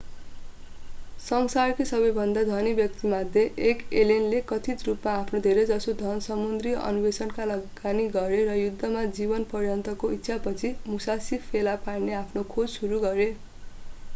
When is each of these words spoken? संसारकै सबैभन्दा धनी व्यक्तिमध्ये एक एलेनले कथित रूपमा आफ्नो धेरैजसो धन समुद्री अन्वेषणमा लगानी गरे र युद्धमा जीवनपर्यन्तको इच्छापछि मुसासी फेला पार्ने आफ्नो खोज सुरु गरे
संसारकै 1.19 1.85
सबैभन्दा 1.89 2.43
धनी 2.45 2.71
व्यक्तिमध्ये 2.79 3.43
एक 3.65 3.83
एलेनले 3.95 4.39
कथित 4.47 4.85
रूपमा 4.87 5.13
आफ्नो 5.17 5.41
धेरैजसो 5.43 5.95
धन 5.99 6.23
समुद्री 6.29 6.73
अन्वेषणमा 6.85 7.47
लगानी 7.51 8.07
गरे 8.17 8.41
र 8.49 8.57
युद्धमा 8.61 9.05
जीवनपर्यन्तको 9.19 10.11
इच्छापछि 10.17 10.73
मुसासी 10.89 11.41
फेला 11.45 11.77
पार्ने 11.85 12.17
आफ्नो 12.25 12.47
खोज 12.57 12.75
सुरु 12.75 13.03
गरे 13.07 13.33